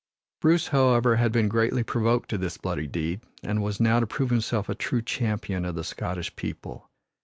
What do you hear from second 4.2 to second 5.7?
himself a true champion